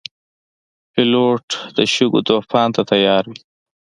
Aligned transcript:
پیلوټ 0.93 1.47
د 1.77 1.77
شګو 1.93 2.21
طوفان 2.29 2.67
ته 2.75 2.81
تیار 2.91 3.23
وي. 3.29 3.39